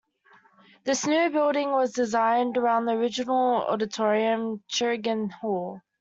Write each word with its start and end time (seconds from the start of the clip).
This 0.83 1.05
new 1.05 1.29
building 1.29 1.73
was 1.73 1.93
designed 1.93 2.57
around 2.57 2.85
the 2.85 2.93
original 2.93 3.57
auditorium, 3.67 4.63
Cringan 4.67 5.29
Hall. 5.29 5.83